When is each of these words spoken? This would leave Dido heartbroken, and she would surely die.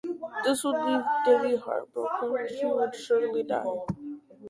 This 0.43 0.63
would 0.63 0.81
leave 0.83 1.03
Dido 1.27 1.59
heartbroken, 1.59 2.35
and 2.35 2.49
she 2.49 2.65
would 2.65 2.95
surely 2.95 3.43
die. 3.43 3.63